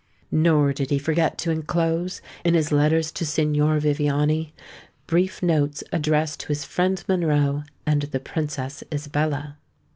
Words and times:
Nor 0.31 0.73
did 0.73 0.89
he 0.89 0.97
forget 0.97 1.37
to 1.37 1.51
enclose, 1.51 2.23
in 2.43 2.55
his 2.55 2.71
letters 2.71 3.11
to 3.11 3.23
Signor 3.23 3.77
Viviani, 3.79 4.51
brief 5.05 5.43
notes 5.43 5.83
addressed 5.91 6.39
to 6.39 6.47
his 6.47 6.65
friend 6.65 7.03
Monroe 7.07 7.61
and 7.85 8.01
the 8.01 8.19
Princess 8.19 8.83
Isabella. 8.91 9.59